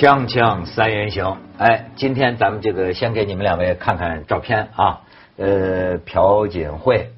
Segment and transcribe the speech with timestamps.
[0.00, 5.02] 锵锵三人行，哎，今天咱们这个先给你们两位看看照片啊。
[5.36, 7.10] 呃，朴槿惠，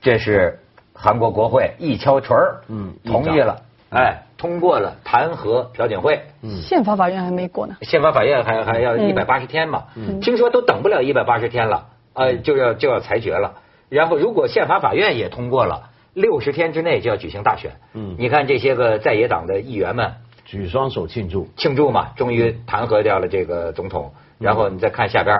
[0.00, 0.58] 这是
[0.92, 6.20] 韩国国会一敲锤儿，嗯，同意了，哎，通过了弹劾朴槿惠。
[6.42, 7.76] 嗯，宪法法院还没过呢。
[7.82, 9.84] 宪法法院还还要一百八十天嘛？
[9.94, 13.54] 嗯，听说都等不了一百八十天了，呃，就要就要裁决了。
[13.88, 17.76] 然后如果宪法法院也通过了，六十天之内就要举行大选。
[17.94, 20.14] 嗯，你看这些个在野党的议员们
[20.46, 24.14] 举双手庆祝，庆祝嘛，终于弹劾掉了这个总统。
[24.38, 25.38] 然后你再看下边。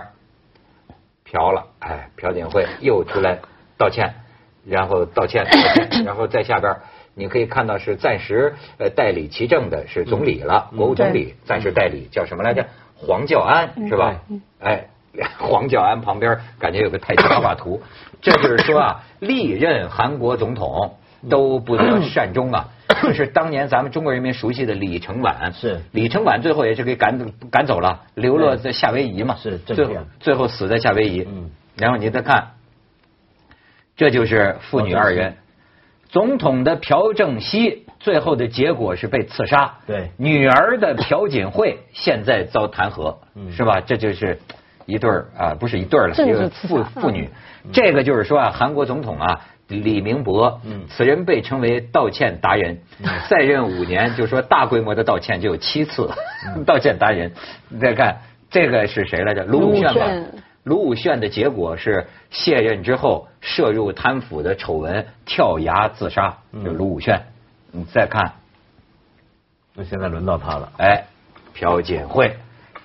[1.28, 3.40] 朴了，哎，朴槿惠又出来
[3.76, 4.14] 道歉，
[4.64, 5.44] 然后道歉，
[6.06, 6.76] 然后在下边
[7.14, 12.66] 你可以看到是暂时呃代理其政的是总理了，国务总理暂时代理叫什么来着？
[12.94, 14.20] 黄教安是吧？
[14.60, 14.86] 哎，
[15.38, 17.82] 黄教安旁边感觉有个太极画图，
[18.22, 20.96] 这就是说啊，历任韩国总统
[21.28, 22.68] 都不得善终啊。
[23.02, 25.80] 就是当年咱们中国人民熟悉的李承晚，是。
[25.90, 31.26] 李承晚最后也是给赶赶走了，流落在夏威夷嘛，是最后最后死在夏威夷。
[31.28, 32.52] 嗯，然后你再看，
[33.96, 35.34] 这就是父女二人，
[36.08, 43.16] 总统的朴正熙最后的结果是被刺杀，对，女儿的朴槿惠 现在遭弹劾，
[43.50, 43.80] 是吧？
[43.80, 44.38] 这就是
[44.86, 47.28] 一对儿啊，不是一对儿了，一个父父女。
[47.72, 49.40] 这个就是说啊，韩国总统啊。
[49.68, 52.78] 李明博，此人被称为道歉达人，
[53.28, 56.08] 在任五年，就说大规模的道歉就有七次，
[56.64, 57.32] 道歉达人。
[57.68, 59.42] 你再看这个是谁来着？
[59.44, 60.06] 卢武铉吧。
[60.62, 66.38] 卢武铉的结果是卸任之后涉入贪腐的丑闻，跳崖自杀。
[66.64, 67.18] 就卢武铉，
[67.72, 68.34] 你再看，
[69.74, 70.72] 那现在轮到他了。
[70.78, 71.04] 哎，
[71.54, 72.36] 朴槿惠，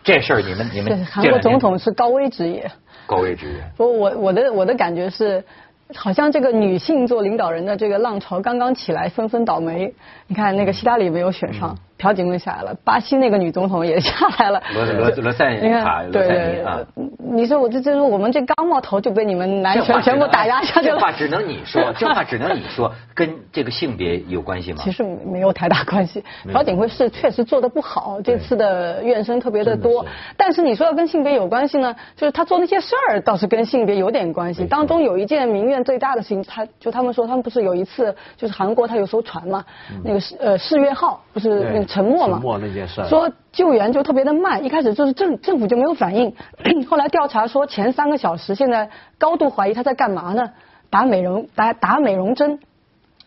[0.04, 2.72] 这事儿你们你们韩国总统是高危职业。
[3.06, 3.64] 高危职业。
[3.78, 5.44] 不，我我的我的感觉是。
[5.96, 9.94] 好像这个女性做领导人的这个浪潮刚刚起来，纷纷倒霉。
[10.28, 11.78] 你看那个希拉里没有选上。
[12.02, 14.62] 朴槿惠下来了，巴西那个女总统也下来了。
[14.74, 16.80] 罗罗罗塞尼卡，对对啊！
[17.32, 20.96] 你说我这这我们这刚冒头就被你们男权全部打压下去了。
[20.96, 24.80] 这话只能你说， 这话只能你说，跟这个性别有关系吗？
[24.84, 26.24] 其实没有太大关系。
[26.52, 30.04] 朴槿惠是确实做的不好，这次的怨声特别的多。
[30.36, 31.96] 但是你说要跟性别有关系呢？
[32.16, 34.66] 就是他做那些事儿倒是跟性别有点关系。
[34.66, 39.64] 当中有一件民怨最大的事情，他就他们说他们不是有一次就是韩国他有艘船嘛，
[40.04, 41.91] 那个是呃世越号不是那个。
[41.92, 42.42] 沉默嘛，
[43.10, 46.34] 说救援就特别的慢，一开始就是政政府就没有反应，
[46.90, 50.52] 后来调查说前三个小时，现在高度怀疑他在干嘛呢？
[50.90, 52.60] 打美容打打美容针。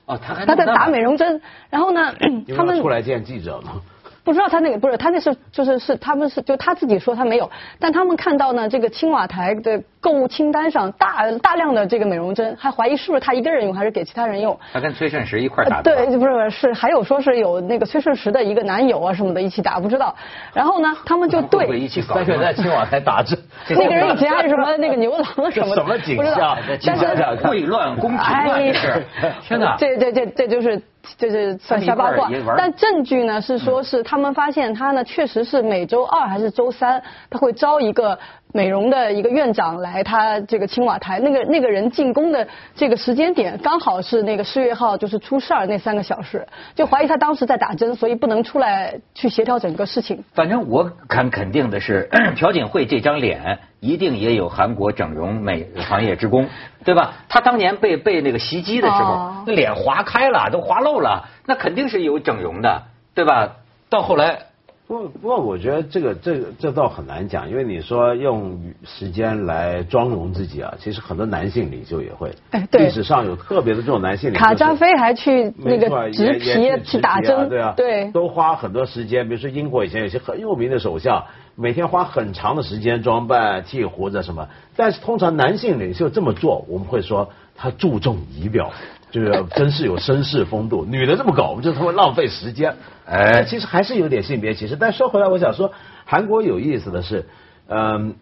[0.06, 2.14] 哦，他还他在打美容针，然后呢，
[2.56, 3.80] 他们出来见记者吗？
[4.22, 14.54] 不知道他那个不是他那是就是是他们是就他自己说他没有，但他们看到呢这个青瓦台的购物清单上大大量的这个美容针，还怀疑是不是他一个人用还是给其他人用。
[14.70, 15.82] 他跟崔顺实一块打的。
[15.82, 20.14] 对，不是不是还有说是有那个崔顺实的一个男友啊什么的一起打，不知道。
[20.52, 21.64] 然后呢，他们就对。
[21.80, 23.38] 一起三个在青瓦台打针。
[23.70, 25.74] 那个人以前还是什么那个牛郎什么？
[25.74, 26.58] 什么景象？
[26.84, 27.06] 但是
[27.42, 29.02] 秽乱宫廷乱事，
[29.48, 29.74] 真的。
[29.78, 30.82] 这这这这就是。
[31.18, 38.18] 就是算瞎八卦，但证据呢是说是他们发现他呢确实是每周二还是周三他会招一个。
[38.56, 50.22] 美容的一个院长来他这个青瓦台，那个那个人进宫的这个时间点刚好是那个世越号就是出事儿那三个小时，就怀疑他当时在打针，所以不能出来去协调整个事情。
[50.34, 56.48] 反正我敢肯定的是， 朴槿惠这张脸一定也有韩国整容美行业之功，
[56.84, 57.14] 对吧？
[57.28, 62.82] 他当年被被那个袭击的时候，那脸划开了，都划漏了，那肯定是有整容的，
[63.16, 63.56] 对吧？
[63.90, 64.38] 到后来。
[64.86, 72.30] 不不过，我觉得这个这个这倒很难讲，因为你说用时间来妆容自己啊，其实很多男性领袖也会。
[72.72, 74.44] 历史上有特别的这种男性领袖。
[74.44, 79.26] 卡扎菲还去那个植皮去打针，对啊，对，都花很多时间。
[79.26, 81.24] 比如说英国以前有些很有名的首相，
[81.54, 84.48] 每天花很长的时间装扮、剃胡子什么。
[84.76, 88.70] 但是通常男性领袖这么做，我们会说他注重仪表。
[89.14, 92.74] 就是真是有绅士风度，女的这么搞，我们就他妈浪费时间。
[93.06, 94.74] 哎，其实还是有点性别歧视。
[94.74, 95.70] 但说回来，我想说，
[96.04, 97.28] 韩国有意思的是，
[97.68, 98.16] 嗯，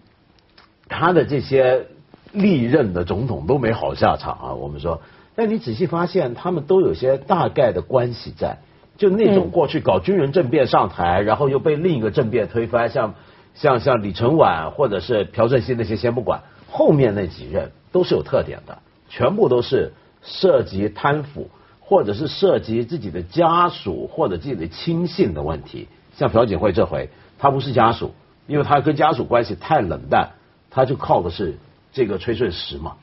[0.90, 1.86] 他的这些
[2.32, 4.52] 历任的总统都没好下场啊。
[4.52, 5.00] 我们说，
[5.34, 8.58] 但你仔细发现，他们都有些大概的关系在，
[8.98, 13.14] 就那种过去搞军人政变上台，然后又被另一个政变推翻，像
[13.54, 19.94] 像像李承晚或者是朴正熙那些先不管，后面那几任都是有特点的，全部都是。
[20.22, 27.08] 涉及贪腐，或者是涉及自己的家属或者自己的亲信的问题，像朴槿惠这回，
[27.38, 28.14] 她不是家属，
[28.46, 30.30] 因为她跟家属关系太冷淡，
[30.70, 31.58] 他就靠的是
[31.92, 32.96] 这个崔顺实嘛。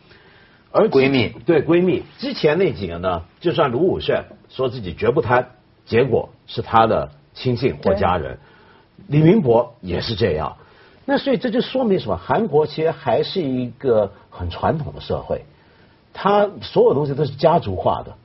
[0.71, 5.49] 而闺蜜对闺蜜之前那几个呢，就算卢武铉说自己绝不贪，
[5.85, 8.37] 结果是他的亲信或家人。
[9.07, 10.57] 李明博也是这样。
[11.05, 12.17] 那所以这就说明什么？
[12.17, 15.45] 韩国其实还是一个很传统的社会，
[16.13, 18.15] 他所有东西都是家族化的，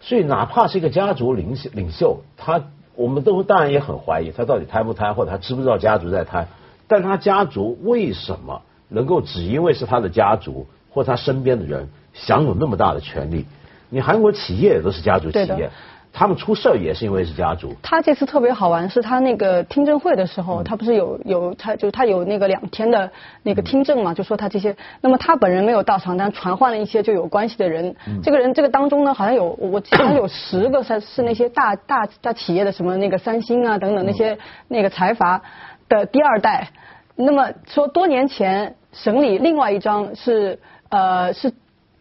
[0.00, 2.62] 所以哪怕是一个家族领袖领袖，他
[2.94, 6.48] 我们都当然也很怀疑他到底贪不贪，或者他知不知道家族在贪。
[6.86, 13.46] 但他家族为什么能够只因为是他的家族或他身边的人享有那么大的权利？
[13.88, 15.70] 你韩国企业也都是家族企业。
[16.12, 17.74] 他们出事儿也是因为是家族。
[17.82, 23.10] 他这次特别好玩，是他那个听证会的时候，他不是有有他就他有那个两天的
[23.42, 24.76] 那个听证嘛，就说他这些。
[25.00, 27.94] 那么他本人没有到场，但传唤了一些就有关系的人。
[28.22, 34.36] 这个人这个当中呢，好像有我记得有十个是是那些大大大企业的什么那个三星啊等等那些
[34.66, 35.40] 那个财阀
[35.88, 36.70] 的第二代。
[37.14, 40.58] 那么说多年前审理另外一张是
[40.88, 41.52] 呃是。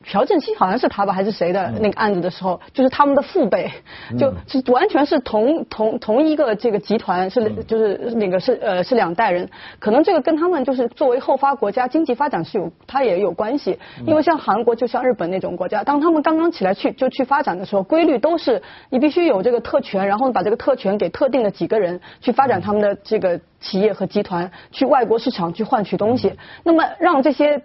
[0.06, 3.70] 朴正熙好像是他吧，还是谁的那个案子的时候，就是他们的父辈，
[4.18, 27.62] 就是完全是同同同一个这个集团，是就是那个是呃是两代人，可能这个跟他们就是作为后发国家经济发展是有它也有关系，因为像韩国就像日本那种国家，当他们刚刚起来去就去发展的时候，规律都是你必须有这个特权，然后把这个特权给特定的几个人去发展他们的这个企业和集团，去外国市场去换取东西，那么让这些。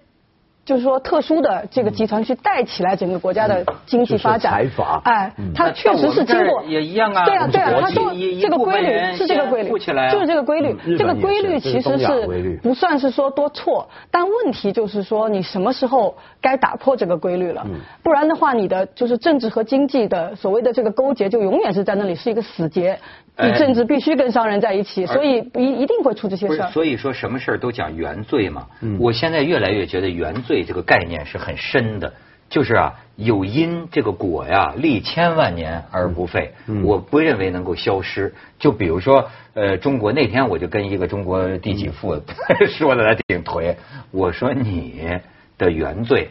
[0.64, 4.52] 就是说，特殊的这个集团去带起来整个国家的经济发展。
[4.52, 5.00] 财阀。
[5.04, 6.62] 哎，它确实是经过。
[6.64, 7.24] 也一样啊。
[7.26, 10.74] 对啊，对啊，它说这个规律是这个规律，就是这个规律。
[10.96, 17.66] 这个规律其实是不算是说多错，但问题就是说你什么时候该打破这个规律了？
[18.02, 22.98] 不然的话，你的就是政治和经济的所谓的这个勾结就永远是在那里是一个死结。
[23.36, 26.68] 你政治必须跟商人在一起，所以一一定会出这些事儿。
[26.70, 28.68] 所以说什么事儿都讲原罪嘛。
[29.00, 32.12] 我现在越来越觉得原罪这个概念是很深的，
[32.48, 36.52] 就是啊，有因这个果呀，历千万年而不废。
[36.84, 38.32] 我不认为能够消失。
[38.60, 42.22] 就比如说，呃，中国那天我就跟一个中国第几副
[42.70, 43.74] 说的还挺颓，
[44.12, 45.18] 我说你
[45.58, 46.30] 的原罪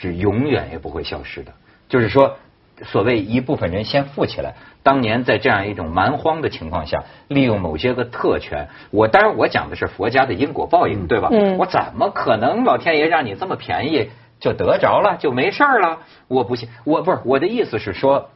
[0.00, 1.52] 是永远也不会消失的，
[1.88, 2.36] 就是说。
[2.84, 11.28] 所谓一部分人先富起来，当年在这样一种蛮荒的情况下，利用某些个特权，我当然我讲的是佛家的因果报应，对吧？
[11.58, 14.10] 我怎么可能老天爷让你这么便宜
[14.40, 15.98] 就得着了就没事了？
[16.28, 18.30] 我不信，我不是我的意思是说，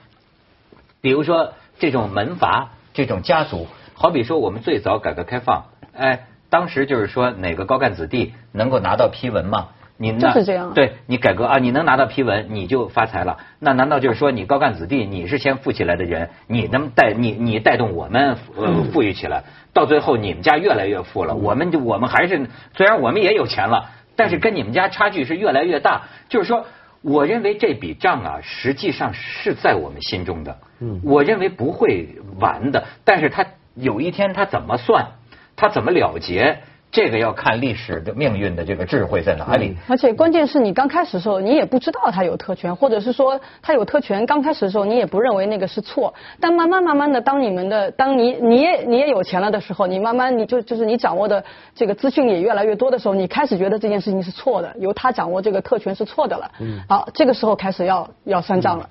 [1.01, 5.65] 比如说这种门阀、这种家族，好比说我们最早改革开放，
[5.97, 9.69] 哎，当时就是说哪个高干子弟能够拿到批文吗？
[9.97, 13.39] 你就是这样，对你改革啊，你能拿到批文，你就发财了。
[13.61, 26.03] 那难道就是说你高干子弟，你是先富起来的人，你能带你你带动我们呃富裕起来，到最后你们家越来越富了，我们就我们还是虽然我们也有钱了，但是跟你们家差距是越来越大。
[26.29, 26.67] 就是说，
[27.01, 30.59] 我认为这笔账啊，实际上是在我们心中的，
[31.05, 32.09] 我认为不会
[32.41, 32.85] 完的。
[33.05, 35.07] 但是他有一天他怎么算，
[35.55, 36.59] 他怎么了结？
[36.95, 39.77] 这个要看历史的命运的这个智慧在哪里。
[39.89, 46.15] 而且关键是你刚开始的时候，你也不知道他有特权，或者是说他有特权，刚开始的时候你也不认为那个是错。
[46.39, 51.45] 但慢慢慢慢的，当你们的，当你你也你也有钱了的时候，你慢慢你就就是你掌握的
[51.75, 56.49] 这个资讯也越来越多的时候，你开始觉得这件事情是错的，由他掌握这个特权是错的了。
[56.61, 56.79] 嗯。
[56.89, 58.89] 好，这个时候开始要要算账了。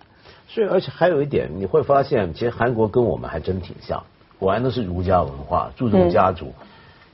[0.50, 4.04] 所以，而且还有一点，你会发现，其实韩国跟我们还真挺像，
[4.40, 6.54] 果然都是儒家文化，注重家族。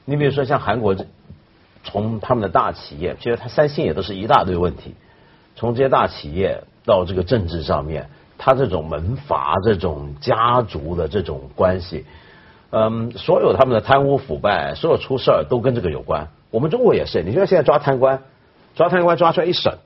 [0.10, 0.96] 你比如说像韩国，
[1.84, 4.96] 从他们的大企业，其实他三星也都是一大堆问题。
[5.56, 12.06] 从这些大企业到这个政治上面，他这种门阀、这种家族的这种关系，
[12.72, 16.30] 嗯，所有他们的贪污腐败，所有出事儿都跟这个有关。
[16.50, 18.24] 我们中国也是，你说现在抓贪官，
[18.74, 19.78] 抓贪官抓出来一审，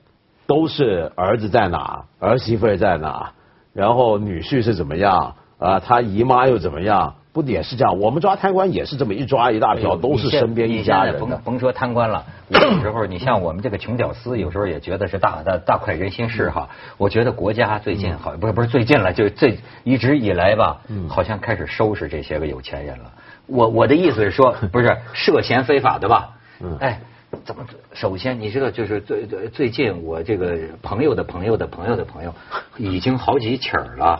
[0.46, 3.32] 都是儿子在哪，儿媳妇在哪，
[3.74, 7.16] 然后女婿是怎么样啊，他姨妈又怎么样。
[7.34, 7.98] 不也是这样？
[7.98, 16.68] 我们抓贪官也是这么一抓一大票，都是身边一家人甭甭说贪官了， 有时候你像我们这个穷屌丝，有时候也觉得是大大大快人心事哈。
[16.96, 23.12] 我觉得国家最近好，不是不是最近了，就这一直以来吧，好像开始收拾这些个有钱人了。
[23.46, 26.30] 我我的意思是说， 不是涉嫌非法的吧？
[26.78, 27.00] 哎。
[27.44, 27.66] 怎么？
[27.92, 32.34] 首先，你知道，就是最最最近，我这个朋友的朋友的朋友的朋友，
[32.76, 34.18] 已经好几起儿了，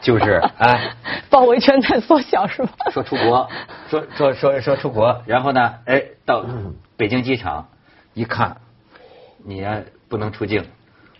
[0.00, 0.94] 就是 哎，
[1.30, 2.72] 包围圈在缩小是吧？
[2.90, 3.48] 说出国，
[3.88, 6.44] 说说说说出国，然后呢，哎，到
[6.96, 7.68] 北京机场
[8.14, 8.56] 一看，
[9.44, 9.66] 你
[10.08, 10.64] 不能出境，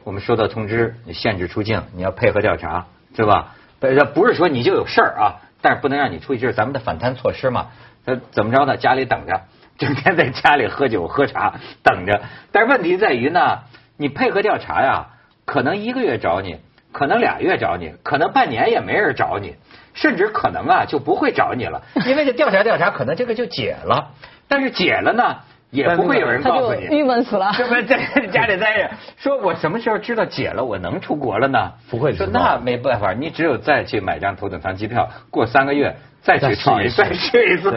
[0.05, 3.55] 我们收到通知，限制出境，你要配合调查，对吧？
[3.79, 5.25] 不不是说你就有事儿啊，
[5.61, 7.69] 但是不能让你出去，这是咱们的反贪措施嘛。
[8.05, 8.77] 他怎么着呢？
[8.77, 9.43] 家里等着。
[9.79, 13.61] 整天在家里喝酒喝茶等着，但是问题在于呢，
[13.97, 15.09] 你配合调查呀，
[15.45, 16.61] 可能一个月找你，
[16.93, 19.57] 可能俩月找你，可能半年也没人找你，
[19.95, 24.13] 甚至可能啊就不会找你了，因为这调查调查，可能这个就解了。
[24.49, 25.39] 但是解了呢，
[25.71, 26.87] 也不会有人告诉你。
[26.97, 27.53] 郁闷死了。
[27.53, 27.97] 是不是在
[28.31, 28.91] 家里待着？
[29.17, 31.73] 说我什么时候知道解了，我能出国了呢？
[31.91, 37.71] 不会说那没办法，你只有再去买张头等舱机票，过三个月再去试一试一再试一次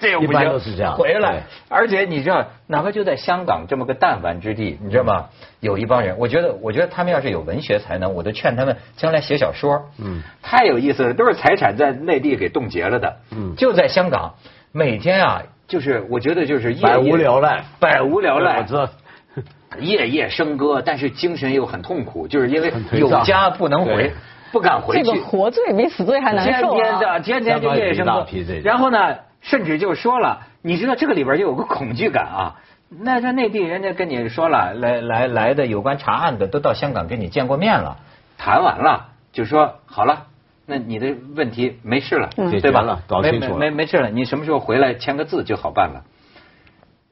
[0.00, 1.42] 这不行都是这样回来。
[1.68, 5.26] 而且你知道，哪怕就在香港这么个弹丸之地，你知道吗？
[5.60, 9.88] 有一帮人，我觉得，我觉得他们要是有文学才能，我都劝他们将来写小说。
[9.98, 13.16] 嗯，太有意思了，都是财产在内地给冻结了的。
[13.32, 14.34] 嗯就在香港，
[14.76, 18.58] 每天啊，就是我觉得就是夜百无聊赖，百无聊赖。
[18.58, 18.86] 我知道。
[19.80, 24.12] 夜夜笙歌，但是精神又很痛苦，就是因为有家不能回，
[24.52, 25.02] 不敢回去。
[25.02, 26.76] 这个活罪比死罪还难天受啊！
[26.76, 28.26] 天的，天天就夜笙歌。
[28.62, 32.56] 然后呢，甚至就说了，你知道这个里边就有个恐惧感啊。
[32.90, 37.96] 那在内地人家跟你说了，来来来的有关查案的都到香港跟你见过面了，
[38.36, 40.26] 谈完了就说好了。
[40.66, 42.82] 那你的问题没事了，对吧？
[42.82, 46.02] 了搞没清楚了没没没事了，你什么时候回来签个字就好办了。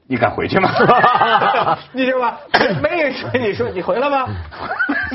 [0.07, 0.69] 你敢回去吗？
[1.93, 2.39] 你知道吧？
[2.83, 4.27] 没人说，你说你回来吗？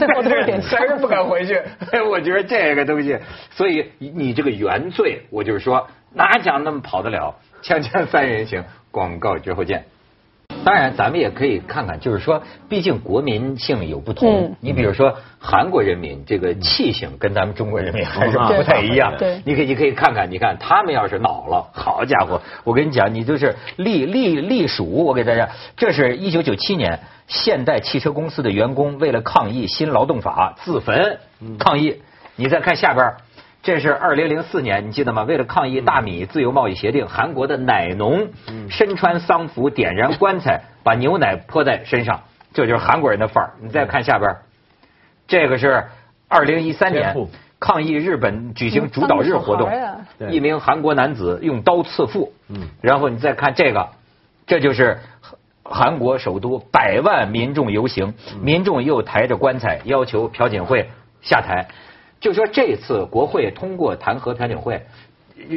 [0.76, 1.61] 还是不敢回去。
[2.11, 3.16] 我觉得这个东西，
[3.50, 7.37] 所以你这个原罪，我就是说，哪讲那么跑得了？
[7.62, 9.85] 锵锵三人行，广告之后见。
[10.64, 14.29] 当然，咱们也可以看看，就是说，毕竟国民性有不同。
[14.29, 19.14] 嗯你比如说，韩国人民这个气性跟咱们中国人民还是不太一样。
[19.19, 24.85] 对你可以你可以看看，你看他们要是恼了，好家伙，我跟你讲，你就是隶隶隶属。
[25.05, 31.19] 我给大家，这是一九九七年现代汽车公司的员工为了抗议新劳动法自焚
[31.59, 32.02] 抗议。
[32.37, 33.17] 你再看下边儿。
[33.62, 35.25] 这是二零零四年，你记得吗？
[35.25, 38.29] 为了抗议大米自由贸易协定，韩国的奶农
[38.71, 42.23] 身穿丧服，点燃棺材，把牛奶泼在身上，
[42.55, 43.50] 这就是韩国人的范儿。
[43.61, 44.43] 你再看下边儿，
[45.29, 45.85] 这个是
[46.26, 47.14] 二零一三年
[47.59, 49.71] 抗议日本举行主导日活动
[50.31, 52.67] 一名韩国男子用刀刺腹，嗯。
[52.81, 53.90] 然后你再看这个，
[54.47, 55.00] 这就是
[55.62, 58.40] 韩国首都百万民众游行，嗯。
[58.40, 60.88] 民众又抬着棺材要求朴槿惠
[61.21, 61.69] 下台。
[62.20, 64.80] 就说这次国会通过弹劾朴槿惠，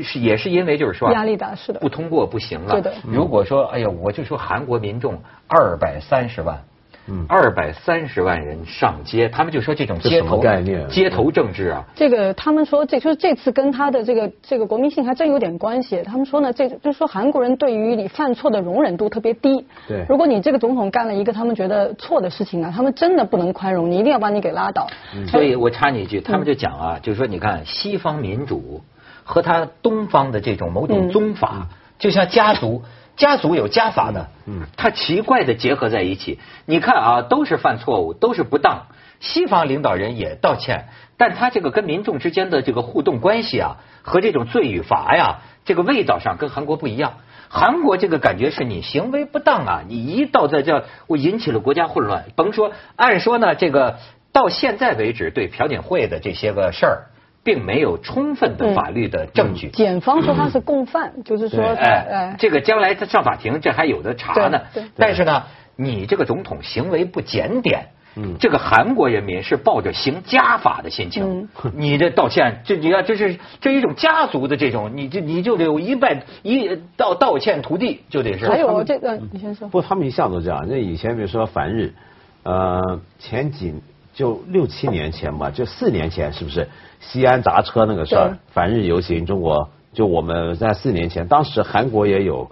[0.01, 2.71] 是也是因为就是说啊压力大是的不通过不行了。
[2.71, 6.63] 对的如果说哎呀，我就说韩国民众二百三十万。
[7.05, 16.01] 嗯二百三十万人上街，他们就说这种这什么街头概念街头政治啊，这个他们说，这就是这次跟他的这个这个国民性还真有点关系。
[16.03, 19.65] 他们说呢，这就是说韩国人对于你犯错的容忍度特别低。
[19.85, 24.87] 对如果你这个总统干了一个他们觉得错的事情啊，他们真的不能宽容，你一定要把你给拉倒。
[25.27, 28.81] 所以我插你一句，他们就讲啊，就是说你看西方民主
[29.25, 31.67] 和他东方的这种某种宗法，
[31.99, 32.81] 就像家族。
[33.15, 36.39] 家族有家法的，嗯，他奇怪的结合在一起。
[36.65, 38.87] 你看啊，都是犯错误，都是不当。
[39.19, 47.13] 西方领导人也道歉，但他这个跟民众之间的这个互动关系啊，和这种罪与罚呀，这个味道上跟韩国不一样。
[47.49, 52.25] 韩国这个感觉是你行为不当啊，你一到这叫我引起了国家混乱。
[52.35, 53.99] 甭说，按说呢，这个
[54.33, 57.03] 到现在为止对朴槿惠的这些个事儿，
[57.43, 59.69] 并没有充分的法律的证据。
[59.69, 64.89] 检方说他是共犯，就是说哎哎，，这个将来他上法庭，这还有的查呢对对。
[64.95, 65.43] 但是呢，
[65.75, 67.87] 你这个总统行为不检点。
[68.15, 78.47] 嗯这个韩国人民是抱着行家法的心情， 你这道歉，这你要这是这一种家族的这种，你这你就得有一败一道道歉徒弟，就得是。
[78.47, 79.67] 还有这个，你先说。
[79.67, 80.63] 不他们一向都这样。
[80.69, 81.95] 那以前比如说反日，
[82.43, 83.73] 呃，前几
[84.13, 88.37] 就六七年前吧，就四年前是不是西安砸车那个事儿？
[88.53, 92.51] 反日游行，中国就我们在四年前，当时韩国也有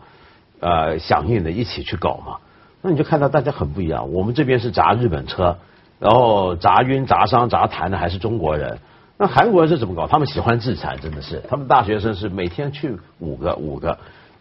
[0.60, 2.38] 呃响应的，一起去搞嘛。
[2.82, 4.12] 那你就看到大家很不一样。
[4.12, 5.58] 我们这边是砸日本车，
[6.00, 8.80] 然后砸晕、砸伤、砸残的还是中国人。
[9.18, 10.08] 那韩国人是怎么搞？
[10.08, 11.44] 他们喜欢自残，真的是。
[11.48, 14.00] 他们大学生是每天去五个五个，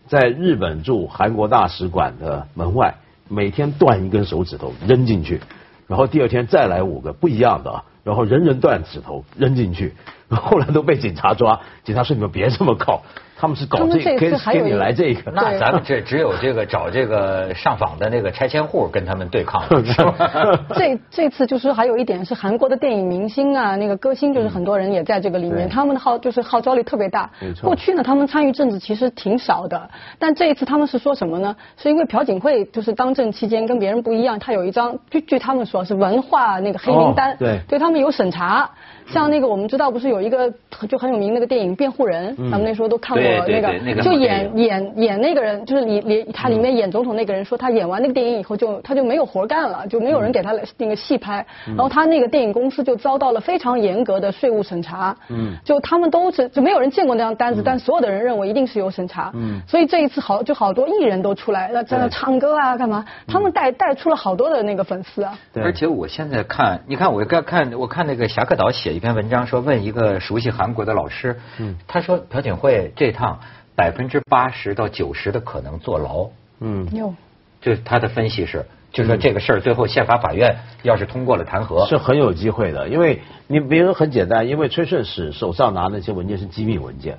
[0.09, 2.95] 在日本驻韩国大使馆的门外，
[3.29, 5.43] 每天断一根手指头扔进去，
[5.91, 9.93] 然后第二天再来五个不一样的，然后人人断指头扔进去，
[10.31, 11.61] 后 后来都被警察抓。
[11.85, 13.01] 警察说你们别这么搞，
[13.37, 15.31] 他们是搞他们这这个，跟跟你次还有一来这个。
[15.33, 20.67] 那咱们这只有这个找这个上访的那个拆迁户跟他们对抗了， 是吧？
[20.77, 27.53] 这这次就是还有一点是韩国的电影明星啊，那个歌星，就是很多人也在这个里面，对他们的号就是号召力特别大没。
[27.53, 31.57] 错过去呢，他们参与政治其实挺少的，但这一次他们是说什么呢？
[31.77, 38.71] 是因为朴槿惠就是当政期间跟别人不一样，他有一张据据他们说是文化那个黑名单哦，对对他们有审查。
[39.07, 40.53] 像那个我们知道不是有有一个
[40.87, 65.63] 就很有名那个电影《辩护人》，咱们那时候都看过那个就演演演那个人，就是里里他里面演总统那个人说，他演完那个电影以后就他就没有活干了，就没有人给他那个戏拍，然后他那个电影公司就遭到了非常严格的税务审查，嗯，就他们都是就没有人见过那张单子，但所有的人认为一定是有审查，嗯，所以这一次好就好多艺人都出来，那在那唱歌啊干嘛，他们带带出了好多的那个粉丝啊，对。
[65.63, 73.39] 而且我现在看，你看我刚看我看那个侠客岛写一篇文章，说问一个熟悉韩国的老师，嗯，他说朴槿惠这趟
[73.77, 76.29] 百分之八十到九十的可能坐牢，
[76.61, 77.15] 嗯，哟。
[77.61, 87.19] 这他的分析是，就说这个事儿最后宪法法院要是通过了弹劾，是很有机会的，因为你比如很简单，因为崔顺实手上拿那些文件是机密文件，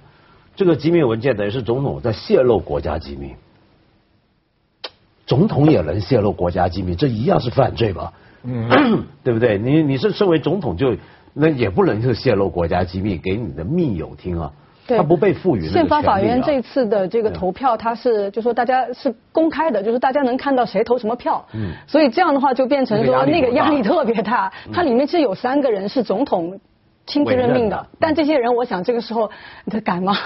[0.56, 3.36] 这个机密文件等于是总统在泄露国家机密，
[5.28, 8.12] 总统也能泄露国家机密，这一样是犯罪吧？
[8.44, 9.60] 嗯， 对不对？
[9.60, 10.98] 你你是身为总统就
[11.34, 14.52] 那也不能是泄露国家机密给你的密友听啊，
[14.88, 21.46] 对他不被赋予那个宪法法院这次的这个投票，它是就说大家是公开的，就是大家能看到谁投什么票。
[21.54, 21.72] 嗯。
[21.88, 24.52] 所以这样的话就变成说那个压力特别大。
[24.74, 26.60] 它里面其实有三个人是总统
[27.12, 27.88] 亲自任命的。
[28.00, 29.30] 但这些人我想这个时候
[29.70, 30.18] 他敢吗？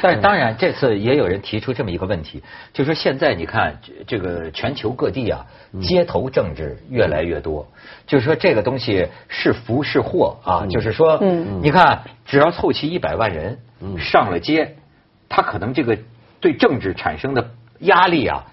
[0.00, 2.40] 但是当然，这次也有人提出这么一个问题，
[2.72, 5.44] 就是说现在你看这这个全球各地啊，
[5.82, 7.66] 街头政治越来越多，
[8.06, 11.60] 就是说这个东西是福是祸啊，就是说，嗯。
[11.60, 13.58] 你看只要凑齐一百万人
[13.98, 14.76] 上了街，
[15.28, 15.98] 他可能这个
[16.40, 18.44] 对政治产生的压力啊，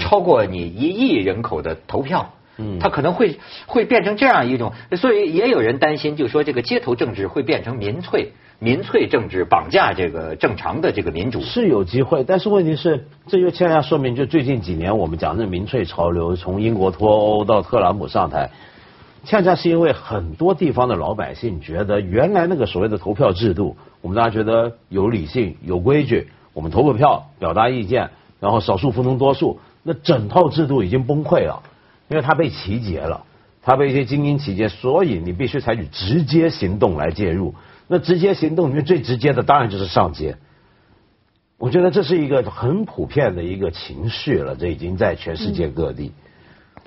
[0.00, 2.28] 超过你一亿人口的投票。
[2.56, 11.40] 嗯他可能会会变成这样一种，所以也有人担心，就说这个街头政治会变成民粹，民粹政治绑架这个正常的这个民主。
[11.42, 18.50] 是有机会，但是问题是，这就恰恰说明，就最近几年我们讲的民粹潮流，从英国脱欧到特朗普上台，
[19.24, 31.62] 恰恰是因为很多地方的老百姓觉得，原来那个所谓的投票制度，我们大家觉得有理性、有规矩，我们投个票表达意见，然后少数服从多数，那整套制度已经崩溃了，
[32.08, 33.24] 因为他被集结了，
[33.62, 37.54] 他被一些精英集结，所以你必须采取直接行动来介入。
[37.86, 40.36] 那直接行动里面最直接的，当然就是上街。
[41.58, 46.12] 我觉得这是一个很普遍的一个情绪了，这已经在全世界各地。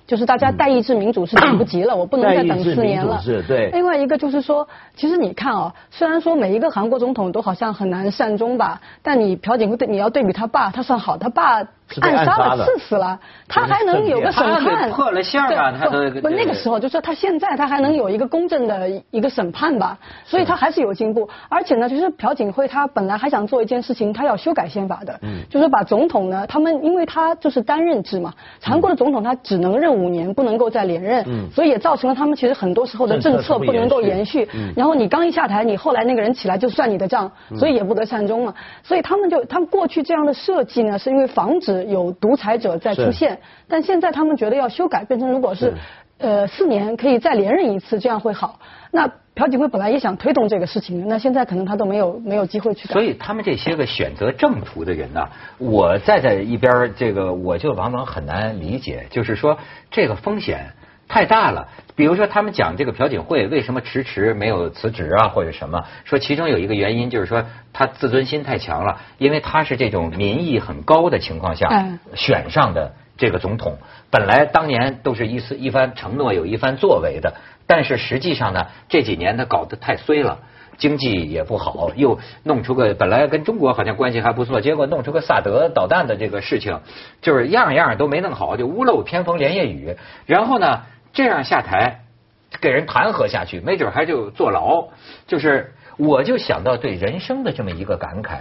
[0.05, 3.71] 就是大家代议制民主是等不及了， 我不能再等四年了代议制民主制对。
[3.71, 11.63] 另外一个就是说，其实你看哦，虽然说每一个韩国总统都好像很难善终吧，但你朴槿惠对你要对比他爸，他算好，他爸
[12.01, 21.27] 暗杀了、暗杀的刺死了，他还能有个审判给，破了相啊对他都不不那个时候就说他现在他还能有一个公正的一个审判吧，所以他还是有进步。
[21.49, 25.43] 而且呢，就是朴槿惠他本来还想做一件事情，他要修改宪法的，嗯。
[25.49, 31.49] 就是把总统呢，他们因为他就是单任制嘛，韩国的总统他只能任五年，不能够再连任，嗯。
[31.51, 34.47] 所以也造成了他们其实很多时候的政策不不能够延延续。
[34.53, 37.57] 嗯然后你刚一下台，你后来那个人起来就算你的账，嗯。
[37.57, 38.53] 所以也不得善终嘛。
[38.83, 45.73] 所以他们就他们过去这样的设计呢，是因为防止有独裁者在出现，但现在他们觉得要修改，变成如果是是
[46.19, 48.59] 呃四年可以再连任一次，这样会好。
[48.91, 52.87] 那朴槿惠本来也想推动这个事情，那现在可能他都没有没有机会去。
[52.87, 59.59] 所以他们这些个选择正途的人呐、我站在一边儿，这个我就往往很难理解，就是说
[59.91, 60.71] 这个风险
[61.07, 61.69] 太大了。
[61.95, 73.77] 比如说他们讲这个朴槿惠为什么迟迟没有辞职啊，或者什么，说其中有一个原因就是说他自尊心太强了，因为他是这种民意很高的情况下嗯选上的这个总统，
[74.11, 77.33] 本来当年都是一次一番承诺，有一番作为的，
[77.65, 80.39] 但是实际上呢，这几年他搞得太衰了。
[80.77, 86.81] 经济也不好，又弄出个本来跟中国好像关系还不错，结果弄出个萨德导弹的这个事情，
[87.19, 89.97] 就是样样都没弄好，就屋漏偏逢连夜雨。
[90.27, 92.01] 然后呢，这样下台，
[92.61, 94.87] 给人弹劾下去，没准还就坐牢。
[95.25, 98.39] 就是我就想到对人生的这么一个感慨。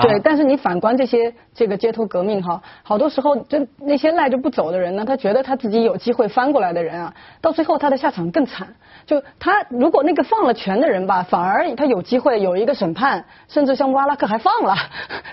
[0.00, 8.76] 对，但是你反观这些这个街头革命哈，好多时候就那些赖着不走的人呢，他觉得他自己有机会翻过来的人啊，到最后他的下场更惨。
[9.06, 14.76] 就他如果那个放了权的人吧，反而他有机会有一个审判，甚至像瓦拉克还放了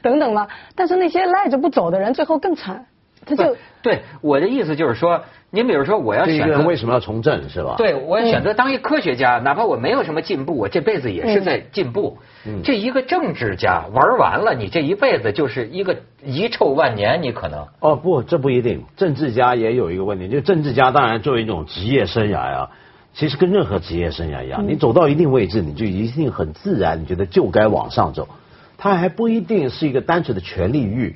[0.02, 0.48] 等等嘛。
[0.74, 2.88] 但是那些赖着不走的人，最后更惨，
[3.26, 12.18] 他就对我的意思就是说，您比如说我要选择个人为什么要从政是吧？，对，我选择当一科学家，哪怕我没有什么进步，我这辈子也是在进步。
[12.48, 18.84] 嗯这一个政治家玩完了，你这一辈子就是一个遗臭万年，你可能哦不，这不一定。
[18.96, 22.70] 政治家也有一个问题，就政治家当然作为一种职业生涯啊，
[23.14, 28.28] 其实跟任何职业生涯一样，你走到一定位置，你就一定很自然，你觉得就该往上走。
[28.78, 31.16] 他还不一定是一个单纯的权力欲。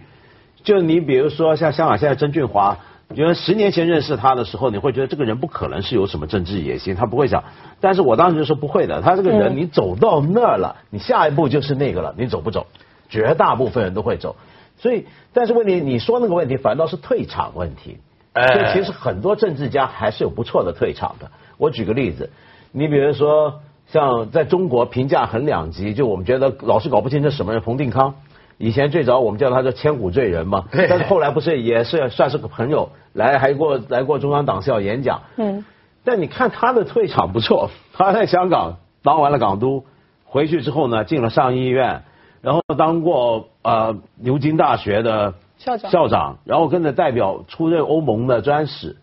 [0.63, 2.77] 就你比如说像香港现在曾俊华，
[3.15, 7.43] 觉得十年前认识他的时候，你会觉得这个人不可能是有什么政治野心，他不会想。
[7.79, 12.67] 但是我当时就说不会的，他这个人你走到那儿了，你下一步就是那个了，你走不走？
[13.09, 14.35] 绝大部分人都会走。
[14.77, 17.97] 所以，但是问题你说那个问题反倒是退场问题。
[18.33, 21.31] 所以其实很多政治家还是有不错的退场的。
[21.57, 22.29] 我举个例子，
[22.71, 28.15] 你比如说像在中国评价很两极，就我们觉得老是搞不清这什么人，冯定康。
[28.59, 35.21] 以前最早我们叫他叫千古罪人嘛，但是后来不是也是算是个朋友来还过来过中央党校演讲。
[35.37, 35.63] 嗯。
[36.03, 39.85] 但你看他的退场不错， 他在香港当完了港督，
[40.25, 42.03] 回去之后呢进了上议院，
[42.41, 48.97] 然后当过呃牛津大学的校长，校长，然后跟着代表出任欧盟的专使。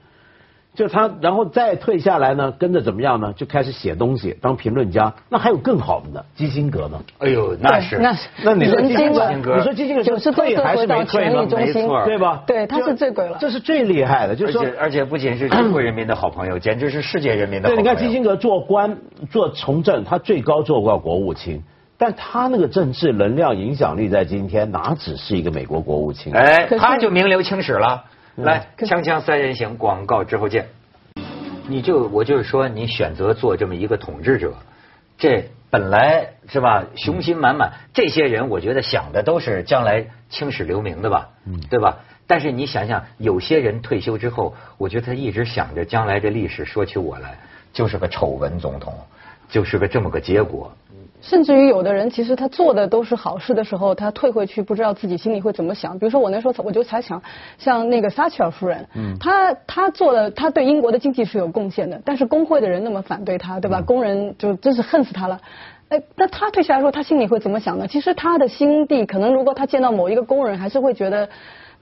[0.77, 3.33] 就他，然后再退下来呢，跟着怎么样呢？
[3.33, 5.13] 就开始写东西，当评论家。
[5.31, 7.03] 那还有更好的呢，基辛格呢？
[7.19, 11.47] 哎呦，那是那是那你说基辛格，你说基辛格是退还是没退呢？
[11.51, 12.43] 没错，对吧？
[12.47, 13.39] 对，他是最鬼了。
[13.41, 17.83] 这是最厉害的，就是说，而且不仅是中国人民的好朋友，简直是世界人民的好朋友。
[17.83, 18.99] 对，你看基辛格做官
[19.31, 21.63] 做从政，他最高做过国务卿，
[21.97, 26.35] 但他那个政治能量影响力在今天哪只是一个美国国务卿？
[26.35, 28.05] 哎，他就名留青史了。
[28.37, 30.69] 来，锵锵三人行，广告之后见。
[31.69, 34.53] 你就我就是说，你选择做这么一个统治者，
[35.17, 37.73] 这本来是吧，雄心满满。
[37.95, 41.31] 这些人我觉得想的都是将来青史留名的吧，
[41.71, 42.01] 对吧？
[42.27, 47.39] 但是你想想，有些人退休之后，我觉得他一直想着将来这历史说起我来，
[47.73, 48.95] 就是个丑闻总统，
[49.49, 50.77] 就是个这么个结果。
[51.21, 55.99] 甚至于有的人，其实他做的都是好事的时候，他退回去不知道自己心里会怎么想。
[55.99, 57.21] 比如说我那时候我就才想，
[57.59, 63.81] 像那个撒切尔夫人，嗯，她她做的，她对英国的经济是有贡献的，但是工会的人那么反对她，对吧？
[63.81, 65.41] 工人就真是恨死她了。
[65.89, 67.87] 哎，那她退下来说，她心里会怎么想呢？
[67.87, 71.29] 其实她的心地，可能如果她见到某一个工人，还是会觉得。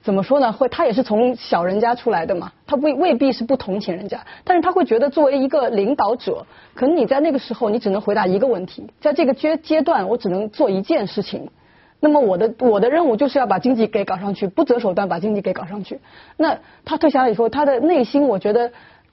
[0.05, 0.53] 怎么说呢？
[0.53, 11.49] 会他也是从小人家出来的嘛，他未未必是不同情人家，但是他会觉得作为一个领导者，可能你在那个时候你只能回答一个问题，在这个阶阶段我只能做一件事情，
[11.99, 15.99] 那么我的我的任务就是要把经济给搞上去，不择手段把经济给搞上去。
[16.37, 18.71] 那他退下来以后，他的内心我觉得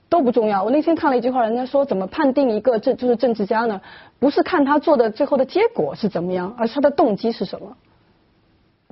[0.09, 0.63] 都不重要。
[0.63, 3.81] 我那天看了一句话，人家说怎么判定一个政就是政治家呢？
[4.19, 7.75] 不是看他做的最后的结果是怎么样，而是他的动机是什么。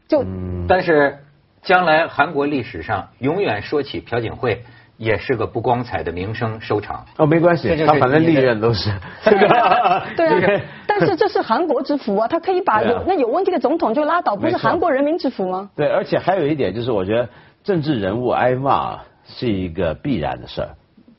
[0.07, 0.25] 就
[0.67, 1.15] 但是。
[1.63, 4.63] 将来韩国历史上永远说起朴槿惠，
[4.97, 7.05] 也是个不光彩的名声收场。
[7.17, 8.91] 哦，没关系，他反正历任都是。
[9.25, 10.03] 对啊，
[10.87, 15.69] 但是这是韩国之福啊，他可以把有那有问题的总统就拉倒，不是韩国人民之福吗？
[15.75, 17.29] 对，而且还有一点就是，我觉得
[17.63, 20.69] 政治人物挨骂是一个必然的事儿。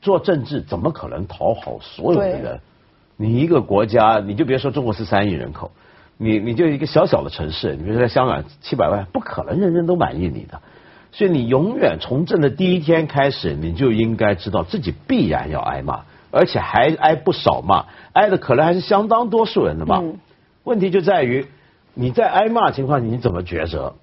[0.01, 2.59] 做政治怎么可能讨好所有的人？
[3.15, 5.71] 你一个国家，你就别说中国是三亿人口。
[6.17, 10.61] 你你就一个小小的城市，你比如说在香港七百万，不可能人人都满意你的，
[11.11, 20.01] 所以你永远从政的第一天开始，你就应该知道自己必然要挨骂，而且还挨不少骂，挨的可能还是相当多数人的骂。
[20.63, 21.47] 问题就在于
[21.93, 23.95] 你在挨骂情况，你怎么抉择？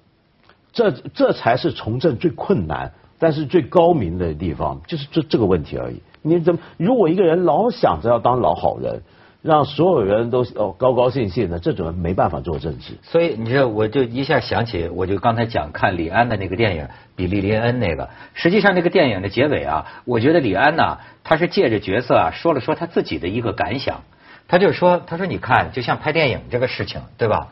[0.73, 6.01] 这这才是从政最困难，但是最高明的地方，就是这这个问题而已。
[6.21, 9.01] 你怎么如果一个人老想着要当老好人？
[9.41, 12.93] 让所有人都哦高高兴兴的，这种人没办法做政治。
[13.01, 16.83] 所以你知道，我就一下想起，我就刚才讲看李安的那个电影
[17.15, 24.03] 《比利林恩》那个，实际上那个电影的结尾啊，我觉得李安呐，他是借着角色啊说了说他自己的一个感想。
[24.47, 27.47] 他就说，他说你看，就像拍电影这个事情，对吧？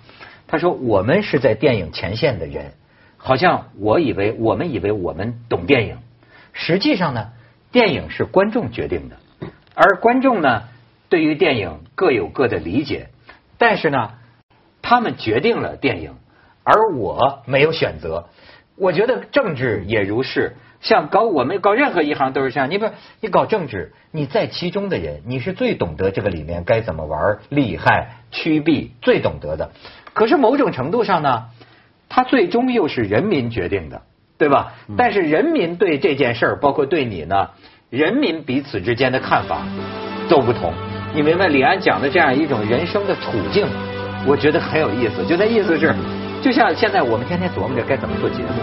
[0.45, 2.73] 他说我们是在电影前线的人，
[3.17, 5.97] 好像我以为我们以为我们懂电影，
[6.53, 7.29] 实际上呢，
[7.71, 9.15] 电影是观众决定的，
[9.73, 10.61] 而观众呢。
[11.09, 13.09] 对于电影各有各的理解，
[13.57, 14.11] 但是呢，
[14.81, 16.13] 他们决定了电影，
[16.63, 18.29] 而我没有选择。
[18.77, 22.69] 我觉得政治也如是，像搞我们搞任何一行都是这样。
[22.69, 29.71] 你不，你搞政治，你在其中的人，你是最懂得这个里面该怎么玩，利害趋避最懂得的。
[30.13, 31.47] 可是某种程度上呢，
[32.07, 34.03] 他最终又是人民决定的，
[34.37, 34.73] 对吧？
[34.95, 37.49] 但是人民对这件事儿，包括对你呢，
[37.89, 39.67] 人民彼此之间的看法
[40.29, 40.73] 都不同。
[41.13, 43.65] 你明白李安讲的这样一种人生的处境，
[44.27, 45.25] 我觉得很有意思。
[45.25, 45.93] 就那意思是，
[46.41, 48.61] 就像现在我们天天琢磨着该怎么做节目，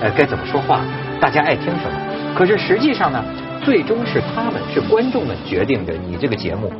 [0.00, 0.80] 呃，该怎么说话，
[1.20, 1.98] 大家爱听什么。
[2.36, 3.22] 可是实际上呢，
[3.64, 6.72] 最终是他们是观众们决定着你这个节目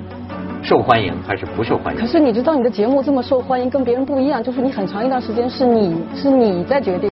[0.62, 2.00] 受欢迎还是不受欢迎。
[2.00, 7.10] 可是你知道你的节目这么受欢迎，跟别人不一样，就是你很长一段时间是你是你在决定。